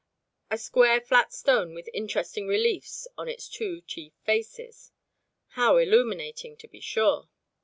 [0.49, 4.89] A square flat stone with interesting reliefs on its two chief faces._"
[5.49, 7.29] How illuminating to be sure!